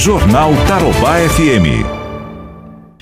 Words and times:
Jornal 0.00 0.50
Tarobá 0.66 1.18
FM. 1.28 1.84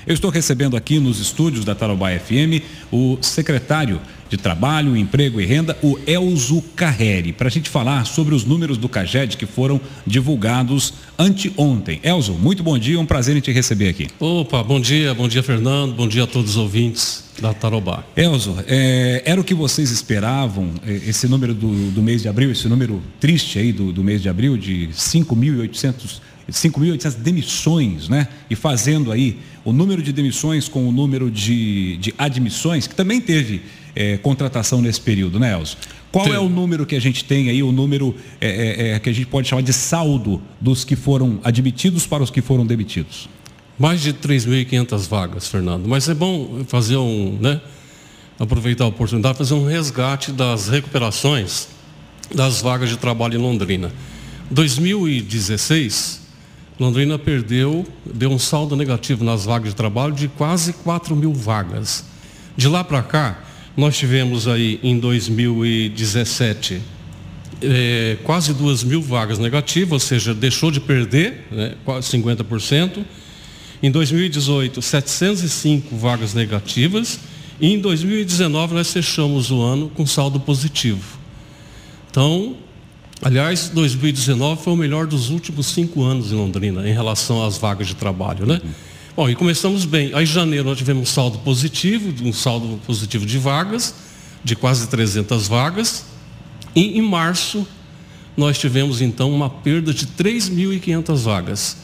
Eu 0.05 0.13
estou 0.13 0.29
recebendo 0.29 0.75
aqui 0.75 0.99
nos 0.99 1.17
estúdios 1.17 1.63
da 1.63 1.73
Tarobá 1.73 2.09
FM 2.11 2.61
o 2.91 3.17
secretário 3.21 4.01
de 4.29 4.35
Trabalho, 4.35 4.97
Emprego 4.97 5.39
e 5.39 5.45
Renda, 5.45 5.77
o 5.81 5.97
Elzo 6.05 6.61
Carreri, 6.75 7.31
para 7.31 7.47
a 7.47 7.49
gente 7.49 7.69
falar 7.69 8.05
sobre 8.05 8.35
os 8.35 8.43
números 8.43 8.77
do 8.77 8.89
CAGED 8.89 9.37
que 9.37 9.45
foram 9.45 9.79
divulgados 10.05 10.93
anteontem. 11.17 12.01
Elzo, 12.03 12.33
muito 12.33 12.61
bom 12.63 12.77
dia, 12.77 12.99
um 12.99 13.05
prazer 13.05 13.37
em 13.37 13.39
te 13.39 13.53
receber 13.53 13.87
aqui. 13.87 14.07
Opa, 14.19 14.61
bom 14.61 14.81
dia, 14.81 15.13
bom 15.13 15.29
dia 15.29 15.41
Fernando, 15.41 15.95
bom 15.95 16.07
dia 16.07 16.25
a 16.25 16.27
todos 16.27 16.51
os 16.51 16.57
ouvintes 16.57 17.23
da 17.39 17.53
Tarobá. 17.53 18.03
Elzo, 18.13 18.57
é, 18.67 19.23
era 19.25 19.39
o 19.39 19.43
que 19.43 19.53
vocês 19.53 19.89
esperavam, 19.89 20.71
é, 20.85 20.91
esse 21.07 21.29
número 21.29 21.53
do, 21.53 21.91
do 21.91 22.01
mês 22.01 22.21
de 22.21 22.27
abril, 22.27 22.51
esse 22.51 22.67
número 22.67 23.01
triste 23.21 23.57
aí 23.57 23.71
do, 23.71 23.93
do 23.93 24.03
mês 24.03 24.21
de 24.21 24.27
abril, 24.27 24.57
de 24.57 24.89
5.800 24.91 26.27
5.800 26.49 27.15
demissões, 27.15 28.09
né? 28.09 28.27
E 28.49 28.55
fazendo 28.55 29.11
aí 29.11 29.37
o 29.63 29.71
número 29.71 30.01
de 30.01 30.11
demissões 30.11 30.67
com 30.67 30.87
o 30.87 30.91
número 30.91 31.29
de, 31.29 31.97
de 31.97 32.13
admissões, 32.17 32.87
que 32.87 32.95
também 32.95 33.21
teve 33.21 33.61
é, 33.95 34.17
contratação 34.17 34.81
nesse 34.81 35.01
período, 35.01 35.39
né, 35.39 35.53
Elcio? 35.53 35.77
Qual 36.11 36.25
tem. 36.25 36.33
é 36.33 36.39
o 36.39 36.49
número 36.49 36.85
que 36.85 36.95
a 36.95 36.99
gente 36.99 37.23
tem 37.23 37.49
aí, 37.49 37.61
o 37.61 37.71
número 37.71 38.15
é, 38.41 38.47
é, 38.47 38.89
é, 38.91 38.99
que 38.99 39.09
a 39.09 39.13
gente 39.13 39.27
pode 39.27 39.47
chamar 39.47 39.61
de 39.61 39.73
saldo 39.73 40.41
dos 40.59 40.83
que 40.83 40.95
foram 40.95 41.39
admitidos 41.43 42.07
para 42.07 42.23
os 42.23 42.31
que 42.31 42.41
foram 42.41 42.65
demitidos? 42.65 43.29
Mais 43.77 44.01
de 44.01 44.13
3.500 44.13 45.07
vagas, 45.07 45.47
Fernando. 45.47 45.87
Mas 45.87 46.09
é 46.09 46.13
bom 46.13 46.63
fazer 46.67 46.97
um, 46.97 47.37
né? 47.39 47.61
Aproveitar 48.39 48.85
a 48.85 48.87
oportunidade, 48.87 49.37
fazer 49.37 49.53
um 49.53 49.65
resgate 49.65 50.31
das 50.31 50.67
recuperações 50.67 51.67
das 52.33 52.61
vagas 52.61 52.89
de 52.89 52.97
trabalho 52.97 53.35
em 53.35 53.41
Londrina. 53.41 53.91
2016, 54.51 56.21
Londrina 56.79 57.19
perdeu, 57.19 57.85
deu 58.05 58.29
um 58.31 58.39
saldo 58.39 58.75
negativo 58.75 59.23
nas 59.23 59.45
vagas 59.45 59.69
de 59.69 59.75
trabalho 59.75 60.13
de 60.13 60.27
quase 60.29 60.73
4 60.73 61.15
mil 61.15 61.33
vagas. 61.33 62.05
De 62.55 62.67
lá 62.67 62.83
para 62.83 63.01
cá, 63.03 63.43
nós 63.75 63.97
tivemos 63.97 64.47
aí 64.47 64.79
em 64.81 64.97
2017 64.97 66.81
é, 67.61 68.17
quase 68.23 68.53
2 68.53 68.83
mil 68.83 69.01
vagas 69.01 69.37
negativas, 69.39 69.91
ou 69.91 69.99
seja, 69.99 70.33
deixou 70.33 70.71
de 70.71 70.79
perder 70.79 71.47
né, 71.51 71.75
quase 71.83 72.09
50%. 72.17 73.03
Em 73.81 73.91
2018, 73.91 74.81
705 74.81 75.95
vagas 75.95 76.33
negativas. 76.33 77.19
E 77.61 77.73
em 77.73 77.79
2019 77.79 78.73
nós 78.73 78.91
fechamos 78.91 79.51
o 79.51 79.61
ano 79.61 79.89
com 79.89 80.05
saldo 80.05 80.39
positivo. 80.39 81.19
Então, 82.09 82.55
Aliás, 83.21 83.69
2019 83.73 84.63
foi 84.63 84.73
o 84.73 84.75
melhor 84.77 85.05
dos 85.05 85.29
últimos 85.29 85.67
cinco 85.67 86.03
anos 86.03 86.31
em 86.31 86.35
Londrina, 86.35 86.87
em 86.87 86.93
relação 86.93 87.45
às 87.45 87.57
vagas 87.57 87.87
de 87.87 87.95
trabalho, 87.95 88.45
né? 88.45 88.61
Uhum. 88.63 88.71
Bom, 89.15 89.29
e 89.29 89.35
começamos 89.35 89.83
bem. 89.83 90.11
Aí 90.13 90.23
em 90.23 90.25
janeiro 90.25 90.69
nós 90.69 90.77
tivemos 90.77 91.03
um 91.03 91.05
saldo 91.05 91.39
positivo, 91.39 92.13
um 92.25 92.31
saldo 92.31 92.79
positivo 92.87 93.25
de 93.25 93.37
vagas, 93.37 93.93
de 94.41 94.55
quase 94.55 94.87
300 94.87 95.47
vagas. 95.49 96.05
E 96.73 96.97
em 96.97 97.01
março 97.01 97.67
nós 98.37 98.57
tivemos 98.57 99.01
então 99.01 99.29
uma 99.29 99.49
perda 99.49 99.93
de 99.93 100.07
3.500 100.07 101.17
vagas. 101.17 101.77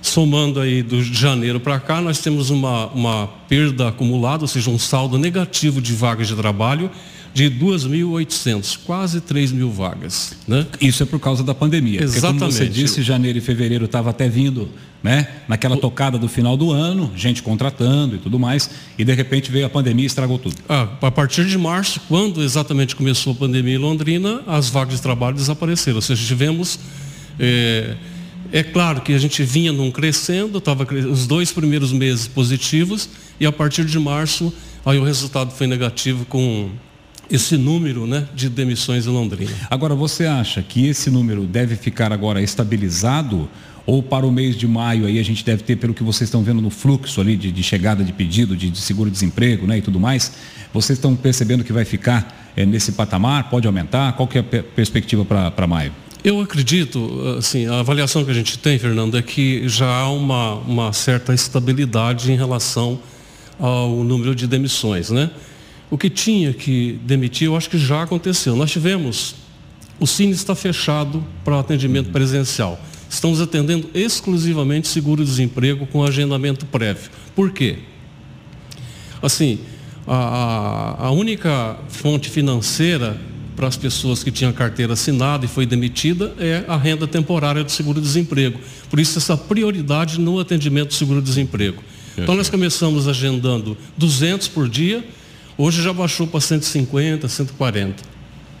Somando 0.00 0.58
aí 0.58 0.82
do 0.82 1.04
janeiro 1.04 1.60
para 1.60 1.78
cá, 1.78 2.00
nós 2.00 2.18
temos 2.20 2.48
uma, 2.48 2.86
uma 2.86 3.26
perda 3.46 3.88
acumulada, 3.88 4.44
ou 4.44 4.48
seja, 4.48 4.70
um 4.70 4.78
saldo 4.78 5.18
negativo 5.18 5.82
de 5.82 5.92
vagas 5.92 6.28
de 6.28 6.34
trabalho 6.34 6.90
de 7.34 7.50
2.800, 7.50 8.78
quase 8.84 9.20
3 9.20 9.52
mil 9.52 9.70
vagas. 9.70 10.34
Né? 10.46 10.66
Isso 10.80 11.02
é 11.02 11.06
por 11.06 11.18
causa 11.18 11.42
da 11.42 11.54
pandemia. 11.54 12.02
Exatamente. 12.02 12.22
Porque, 12.22 12.38
como 12.38 12.52
você 12.52 12.68
disse, 12.68 13.02
janeiro 13.02 13.38
e 13.38 13.40
fevereiro 13.40 13.86
estava 13.86 14.10
até 14.10 14.28
vindo, 14.28 14.68
né? 15.02 15.26
Naquela 15.48 15.76
tocada 15.76 16.18
do 16.18 16.28
final 16.28 16.56
do 16.56 16.70
ano, 16.70 17.10
gente 17.16 17.42
contratando 17.42 18.16
e 18.16 18.18
tudo 18.18 18.38
mais, 18.38 18.70
e 18.98 19.04
de 19.04 19.12
repente 19.14 19.50
veio 19.50 19.66
a 19.66 19.70
pandemia 19.70 20.04
e 20.04 20.06
estragou 20.06 20.38
tudo. 20.38 20.56
Ah, 20.68 20.88
a 21.00 21.10
partir 21.10 21.46
de 21.46 21.56
março, 21.56 22.00
quando 22.08 22.42
exatamente 22.42 22.94
começou 22.94 23.32
a 23.32 23.36
pandemia 23.36 23.74
em 23.74 23.78
Londrina, 23.78 24.42
as 24.46 24.68
vagas 24.68 24.96
de 24.96 25.02
trabalho 25.02 25.36
desapareceram. 25.36 25.96
Ou 25.96 26.02
seja, 26.02 26.24
tivemos. 26.24 26.78
É, 27.40 27.96
é 28.52 28.62
claro 28.62 29.00
que 29.00 29.14
a 29.14 29.18
gente 29.18 29.42
vinha 29.42 29.72
num 29.72 29.90
crescendo, 29.90 30.58
estava 30.58 30.86
os 31.10 31.26
dois 31.26 31.50
primeiros 31.50 31.90
meses 31.90 32.28
positivos, 32.28 33.08
e 33.40 33.46
a 33.46 33.50
partir 33.50 33.86
de 33.86 33.98
março, 33.98 34.52
aí 34.84 34.98
o 34.98 35.04
resultado 35.04 35.52
foi 35.52 35.66
negativo 35.66 36.26
com 36.26 36.70
esse 37.30 37.56
número 37.56 38.06
né, 38.06 38.26
de 38.34 38.48
demissões 38.48 39.06
em 39.06 39.10
Londrina. 39.10 39.50
Agora, 39.70 39.94
você 39.94 40.26
acha 40.26 40.62
que 40.62 40.86
esse 40.86 41.10
número 41.10 41.44
deve 41.44 41.76
ficar 41.76 42.12
agora 42.12 42.42
estabilizado? 42.42 43.48
Ou 43.84 44.00
para 44.00 44.24
o 44.24 44.30
mês 44.30 44.56
de 44.56 44.66
maio 44.68 45.06
aí 45.06 45.18
a 45.18 45.24
gente 45.24 45.44
deve 45.44 45.64
ter, 45.64 45.74
pelo 45.76 45.92
que 45.92 46.04
vocês 46.04 46.28
estão 46.28 46.42
vendo 46.42 46.60
no 46.60 46.70
fluxo 46.70 47.20
ali 47.20 47.36
de, 47.36 47.50
de 47.50 47.62
chegada 47.64 48.04
de 48.04 48.12
pedido, 48.12 48.56
de, 48.56 48.70
de 48.70 48.78
seguro-desemprego 48.78 49.66
né, 49.66 49.78
e 49.78 49.82
tudo 49.82 49.98
mais, 49.98 50.32
vocês 50.72 50.98
estão 50.98 51.16
percebendo 51.16 51.64
que 51.64 51.72
vai 51.72 51.84
ficar 51.84 52.52
é, 52.56 52.64
nesse 52.64 52.92
patamar? 52.92 53.50
Pode 53.50 53.66
aumentar? 53.66 54.12
Qual 54.12 54.28
que 54.28 54.38
é 54.38 54.40
a 54.40 54.62
perspectiva 54.62 55.24
para 55.24 55.66
maio? 55.66 55.92
Eu 56.24 56.40
acredito, 56.40 57.36
assim, 57.36 57.66
a 57.66 57.80
avaliação 57.80 58.24
que 58.24 58.30
a 58.30 58.34
gente 58.34 58.56
tem, 58.56 58.78
Fernando, 58.78 59.18
é 59.18 59.22
que 59.22 59.68
já 59.68 59.92
há 59.92 60.10
uma, 60.10 60.54
uma 60.54 60.92
certa 60.92 61.34
estabilidade 61.34 62.30
em 62.30 62.36
relação 62.36 63.00
ao 63.58 64.04
número 64.04 64.32
de 64.32 64.46
demissões, 64.46 65.10
né? 65.10 65.30
O 65.92 65.98
que 65.98 66.08
tinha 66.08 66.54
que 66.54 66.98
demitir, 67.04 67.48
eu 67.48 67.54
acho 67.54 67.68
que 67.68 67.76
já 67.76 68.04
aconteceu. 68.04 68.56
Nós 68.56 68.70
tivemos, 68.70 69.34
o 70.00 70.06
Cine 70.06 70.32
está 70.32 70.54
fechado 70.54 71.22
para 71.44 71.60
atendimento 71.60 72.08
presencial. 72.08 72.80
Estamos 73.10 73.42
atendendo 73.42 73.90
exclusivamente 73.92 74.88
seguro-desemprego 74.88 75.86
com 75.86 76.02
agendamento 76.02 76.64
prévio. 76.64 77.10
Por 77.36 77.50
quê? 77.50 77.76
Assim, 79.20 79.58
a, 80.06 81.08
a 81.08 81.10
única 81.10 81.76
fonte 81.88 82.30
financeira 82.30 83.20
para 83.54 83.68
as 83.68 83.76
pessoas 83.76 84.24
que 84.24 84.30
tinham 84.30 84.50
carteira 84.50 84.94
assinada 84.94 85.44
e 85.44 85.48
foi 85.48 85.66
demitida 85.66 86.34
é 86.38 86.64
a 86.68 86.76
renda 86.78 87.06
temporária 87.06 87.62
do 87.62 87.70
seguro-desemprego. 87.70 88.58
Por 88.88 88.98
isso, 88.98 89.18
essa 89.18 89.36
prioridade 89.36 90.18
no 90.18 90.40
atendimento 90.40 90.88
do 90.88 90.94
seguro-desemprego. 90.94 91.82
Então, 92.16 92.34
nós 92.34 92.48
começamos 92.48 93.06
agendando 93.06 93.76
200 93.98 94.48
por 94.48 94.70
dia 94.70 95.04
Hoje 95.56 95.82
já 95.82 95.92
baixou 95.92 96.26
para 96.26 96.40
150, 96.40 97.28
140. 97.28 98.02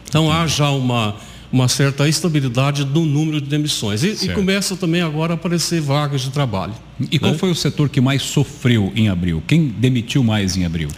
Então 0.08 0.30
há 0.30 0.46
já 0.46 0.70
uma, 0.70 1.16
uma 1.50 1.68
certa 1.68 2.08
estabilidade 2.08 2.84
no 2.84 3.04
número 3.04 3.40
de 3.40 3.48
demissões. 3.48 4.02
E, 4.02 4.26
e, 4.26 4.28
começa 4.30 4.76
também 4.76 5.02
agora 5.02 5.32
a 5.32 5.36
aparecer 5.36 5.80
vagas 5.80 6.22
de 6.22 6.30
trabalho. 6.30 6.74
E 7.10 7.18
qual 7.18 7.32
né? 7.32 7.38
foi 7.38 7.50
o 7.50 7.54
setor 7.54 7.88
que 7.88 8.00
mais 8.00 8.22
sofreu 8.22 8.92
em 8.94 9.08
abril? 9.08 9.42
Quem 9.46 9.68
demitiu 9.68 10.22
mais 10.22 10.56
em 10.56 10.64
abril? 10.64 10.88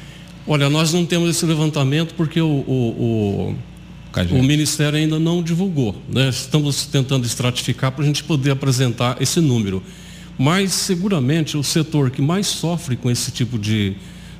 Olha, 0.46 0.68
nós 0.68 0.92
não 0.92 1.06
temos 1.06 1.30
esse 1.30 1.46
levantamento 1.46 2.14
porque 2.14 2.40
o, 2.40 2.46
o, 2.46 3.54
o, 4.20 4.36
o 4.36 4.42
Ministério 4.42 4.98
ainda 4.98 5.18
não 5.18 5.42
divulgou. 5.42 5.96
Né? 6.08 6.28
Estamos 6.28 6.86
tentando 6.86 7.24
estratificar 7.24 7.92
para 7.92 8.04
a 8.04 8.06
gente 8.06 8.22
poder 8.22 8.50
apresentar 8.50 9.16
esse 9.20 9.40
número. 9.40 9.82
Mas 10.36 10.72
seguramente 10.72 11.56
o 11.56 11.62
setor 11.62 12.10
que 12.10 12.20
mais 12.20 12.46
sofre 12.46 12.96
com 12.96 13.10
esse 13.10 13.30
tipo 13.30 13.58
de, 13.58 13.94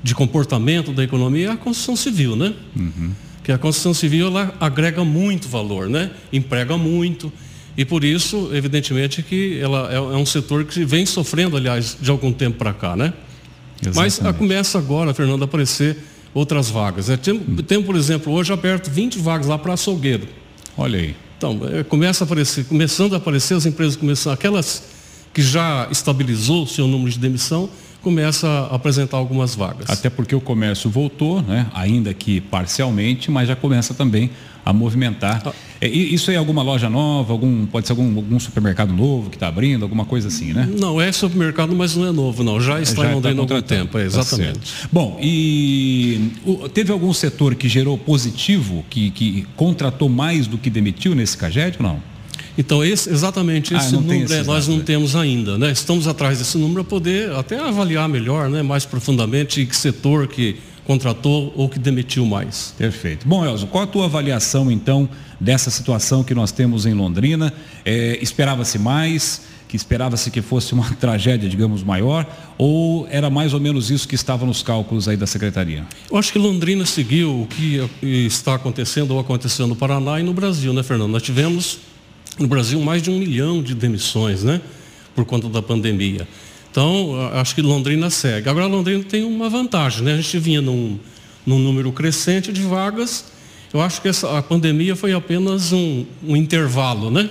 de 0.05 0.15
comportamento 0.15 0.93
da 0.93 1.03
economia 1.03 1.49
é 1.49 1.51
a 1.51 1.57
construção 1.57 1.97
civil, 1.97 2.37
né? 2.37 2.53
Uhum. 2.77 3.13
Que 3.43 3.51
a 3.51 3.57
construção 3.57 3.95
civil 3.95 4.27
ela 4.27 4.55
agrega 4.61 5.03
muito 5.03 5.49
valor, 5.49 5.89
né? 5.89 6.11
Emprega 6.31 6.77
muito. 6.77 7.33
E 7.75 7.87
por 7.87 8.05
isso, 8.05 8.51
evidentemente, 8.53 9.23
que 9.23 9.59
ela 9.59 9.91
é, 9.91 9.97
é 9.97 9.99
um 9.99 10.27
setor 10.27 10.67
que 10.67 10.85
vem 10.85 11.07
sofrendo, 11.07 11.57
aliás, 11.57 11.97
de 11.99 12.11
algum 12.11 12.31
tempo 12.31 12.59
para 12.59 12.75
cá, 12.75 12.95
né? 12.95 13.15
Exatamente. 13.81 14.23
Mas 14.23 14.37
começa 14.37 14.79
agora, 14.79 15.15
Fernando, 15.15 15.41
a 15.41 15.47
aparecer 15.47 15.97
outras 16.35 16.69
vagas. 16.69 17.09
Né? 17.09 17.17
Tem, 17.17 17.35
hum. 17.35 17.57
tem, 17.67 17.83
por 17.83 17.97
exemplo, 17.97 18.31
hoje 18.31 18.53
aberto 18.53 18.91
20 18.91 19.19
vagas 19.19 19.47
lá 19.47 19.57
para 19.57 19.73
açougueiro. 19.73 20.29
Olha 20.77 20.99
aí. 20.99 21.17
Então, 21.39 21.59
é, 21.73 21.83
começa 21.83 22.25
a 22.25 22.27
aparecer, 22.27 22.67
começando 22.67 23.15
a 23.15 23.17
aparecer, 23.17 23.55
as 23.55 23.65
empresas 23.65 23.97
começam, 23.97 24.31
aquelas 24.31 24.85
que 25.33 25.41
já 25.41 25.89
estabilizou 25.91 26.65
o 26.65 26.67
seu 26.67 26.87
número 26.87 27.11
de 27.11 27.19
demissão, 27.19 27.71
começa 28.05 28.47
a 28.47 28.75
apresentar 28.77 29.17
algumas 29.17 29.55
vagas. 29.55 29.89
Até 29.89 30.11
porque 30.11 30.35
o 30.35 30.41
comércio 30.41 30.91
voltou, 30.91 31.41
né? 31.41 31.67
ainda 31.73 32.13
que 32.13 32.39
parcialmente, 32.39 33.31
mas 33.31 33.49
já 33.49 33.57
começa 33.57 33.95
também 33.95 34.31
a 34.63 34.75
movimentar. 34.75 35.43
Ah. 35.47 35.53
É, 35.81 35.89
isso 35.89 36.31
é 36.31 36.37
alguma 36.37 36.63
loja 36.63 36.91
nova, 36.91 37.33
algum, 37.33 37.65
pode 37.65 37.87
ser 37.87 37.93
algum, 37.95 38.15
algum 38.17 38.39
supermercado 38.39 38.93
novo 38.93 39.31
que 39.31 39.37
está 39.37 39.49
abrindo, 39.49 39.83
alguma 39.83 40.05
coisa 40.05 40.29
assim, 40.29 40.53
né? 40.53 40.69
Não, 40.79 41.01
é 41.01 41.11
supermercado, 41.13 41.75
mas 41.75 41.97
não 41.97 42.07
é 42.07 42.13
novo, 42.13 42.45
não. 42.45 42.61
Já 42.61 42.81
está 42.81 43.03
já 43.03 43.11
em 43.11 43.15
Londrina 43.15 43.41
há 43.41 43.43
algum 43.43 43.63
tempo, 43.63 43.99
é, 43.99 44.03
tá 44.03 44.07
exatamente. 44.07 44.83
Tá 44.83 44.89
Bom, 44.93 45.19
e 45.21 46.31
teve 46.75 46.93
algum 46.93 47.13
setor 47.13 47.55
que 47.55 47.69
gerou 47.69 47.97
positivo, 47.97 48.85
que, 48.91 49.11
que 49.11 49.47
contratou 49.57 50.11
mais 50.11 50.47
do 50.47 50.59
que 50.59 50.69
demitiu 50.69 51.15
nesse 51.15 51.37
CAGED 51.39 51.79
não? 51.81 52.14
Então, 52.57 52.85
esse, 52.85 53.11
exatamente 53.11 53.75
ah, 53.75 53.79
esse 53.79 53.93
número 53.93 54.33
é, 54.33 54.43
nós 54.45 54.69
não 54.69 54.81
temos 54.81 55.17
ainda. 55.17 55.59
Né? 55.59 55.73
Estamos 55.73 56.07
atrás 56.07 56.39
desse 56.39 56.57
número 56.57 56.85
para 56.85 56.91
poder 56.91 57.33
até 57.33 57.59
avaliar 57.59 58.09
melhor, 58.09 58.49
né? 58.49 58.63
mais 58.63 58.85
profundamente, 58.85 59.65
que 59.67 59.77
setor 59.77 60.29
que 60.29 60.57
contratou 60.87 61.53
ou 61.57 61.69
que 61.69 61.79
demitiu 61.79 62.25
mais. 62.27 62.75
Perfeito. 62.77 63.27
Bom, 63.27 63.45
Elzo, 63.45 63.67
qual 63.67 63.85
a 63.85 63.87
tua 63.87 64.05
avaliação, 64.05 64.71
então, 64.71 65.09
dessa 65.41 65.71
situação 65.71 66.23
que 66.23 66.35
nós 66.35 66.53
temos 66.53 66.87
em 66.87 66.95
Londrina? 66.95 67.53
É, 67.85 68.19
Esperava-se 68.21 68.79
mais? 68.79 69.55
que 69.75 69.77
esperava-se 69.77 70.31
que 70.31 70.41
fosse 70.41 70.73
uma 70.73 70.89
tragédia, 71.01 71.49
digamos, 71.49 71.83
maior, 71.83 72.25
ou 72.57 73.09
era 73.11 73.29
mais 73.29 73.53
ou 73.53 73.59
menos 73.59 73.91
isso 73.91 74.07
que 74.07 74.15
estava 74.15 74.47
nos 74.47 74.63
cálculos 74.63 75.09
aí 75.09 75.17
da 75.17 75.27
Secretaria? 75.27 75.85
Eu 76.09 76.17
acho 76.17 76.33
que 76.33 76.39
Londrina 76.39 76.87
seguiu 76.87 77.43
o 77.43 77.47
que 77.49 77.91
está 78.01 78.55
acontecendo 78.55 79.11
ou 79.11 79.19
acontecendo 79.19 79.71
no 79.71 79.75
Paraná 79.75 80.21
e 80.21 80.23
no 80.23 80.33
Brasil, 80.33 80.73
né, 80.73 80.85
Fernando? 80.85 81.11
Nós 81.11 81.25
tivemos 81.25 81.81
no 82.39 82.47
Brasil 82.47 82.81
mais 82.81 83.03
de 83.03 83.11
um 83.11 83.19
milhão 83.19 83.63
de 83.63 83.75
demissões, 83.75 84.43
né? 84.43 84.61
Por 85.15 85.25
conta 85.25 85.49
da 85.49 85.63
pandemia. 85.63 86.27
Então, 86.71 87.31
acho 87.35 87.55
que 87.55 87.63
Londrina 87.63 88.11
segue. 88.11 88.49
Agora, 88.49 88.67
Londrina 88.67 89.05
tem 89.05 89.23
uma 89.23 89.49
vantagem, 89.49 90.03
né? 90.03 90.15
A 90.15 90.17
gente 90.17 90.39
vinha 90.39 90.61
num, 90.61 90.99
num 91.47 91.59
número 91.59 91.93
crescente 91.93 92.53
de 92.53 92.63
vagas. 92.63 93.27
Eu 93.73 93.81
acho 93.81 94.03
que 94.03 94.09
essa, 94.09 94.39
a 94.39 94.43
pandemia 94.43 94.97
foi 94.97 95.13
apenas 95.13 95.73
um, 95.73 96.05
um 96.23 96.35
intervalo, 96.35 97.13
né? 97.13 97.31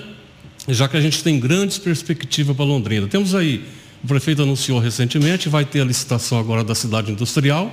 Já 0.70 0.88
que 0.88 0.96
a 0.96 1.02
gente 1.02 1.22
tem 1.22 1.42
grandes 1.42 1.78
perspectivas 1.78 2.56
para 2.56 2.64
Londrina. 2.64 3.06
Temos 3.08 3.36
aí, 3.36 3.66
o 4.02 4.08
prefeito 4.08 4.42
anunciou 4.42 4.80
recentemente, 4.80 5.50
vai 5.50 5.66
ter 5.66 5.82
a 5.82 5.86
licitação 5.86 6.40
agora 6.40 6.64
da 6.64 6.74
cidade 6.74 7.12
industrial, 7.12 7.70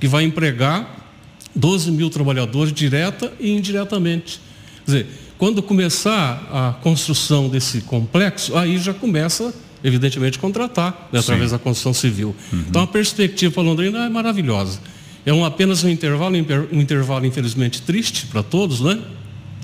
que 0.00 0.08
vai 0.08 0.24
empregar 0.24 1.08
12 1.54 1.92
mil 1.92 2.10
trabalhadores 2.10 2.72
direta 2.72 3.32
e 3.38 3.52
indiretamente. 3.52 4.40
Quer 4.84 4.90
dizer, 4.90 5.06
quando 5.42 5.60
começar 5.60 6.48
a 6.52 6.74
construção 6.84 7.48
desse 7.48 7.80
complexo, 7.80 8.56
aí 8.56 8.78
já 8.78 8.94
começa 8.94 9.52
evidentemente, 9.82 10.38
contratar 10.38 11.08
né, 11.10 11.18
através 11.18 11.50
da 11.50 11.58
construção 11.58 11.92
civil. 11.92 12.32
Uhum. 12.52 12.64
Então, 12.68 12.82
a 12.82 12.86
perspectiva 12.86 13.52
para 13.52 13.64
Londrina 13.64 14.06
é 14.06 14.08
maravilhosa. 14.08 14.78
É 15.26 15.32
um, 15.32 15.44
apenas 15.44 15.82
um 15.82 15.88
intervalo, 15.88 16.36
um 16.70 16.80
intervalo 16.80 17.26
infelizmente 17.26 17.82
triste 17.82 18.26
para 18.26 18.40
todos, 18.40 18.80
né? 18.80 19.00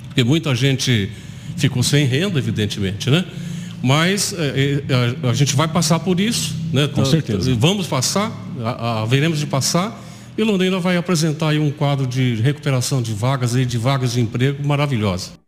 Porque 0.09 0.25
muita 0.25 0.53
gente 0.53 1.13
ficou 1.57 1.85
sem 1.85 2.07
renda, 2.07 2.41
evidentemente, 2.41 3.09
né? 3.09 3.25
Mas 3.81 4.35
é, 4.37 4.83
é, 4.89 5.27
a, 5.29 5.31
a, 5.31 5.33
gente 5.33 5.55
vai 5.55 5.69
passar 5.69 6.01
por 6.01 6.19
isso, 6.19 6.57
né? 6.73 6.89
Com 6.89 7.05
certeza. 7.05 7.55
Vamos 7.55 7.87
passar, 7.87 8.33
a, 8.65 9.03
a, 9.03 9.05
veremos 9.05 9.39
de 9.39 9.47
passar, 9.47 9.97
e 10.37 10.43
Londrina 10.43 10.81
vai 10.81 10.97
apresentar 10.97 11.51
aí 11.51 11.61
um 11.61 11.71
quadro 11.71 12.05
de 12.05 12.35
recuperação 12.43 13.01
de 13.01 13.13
vagas 13.13 13.55
e 13.55 13.65
de 13.65 13.79
vagas 13.79 14.15
de 14.15 14.21
emprego 14.21 14.67
maravilhosa. 14.67 15.39